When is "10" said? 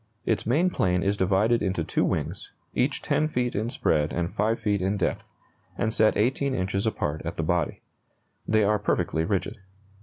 3.03-3.27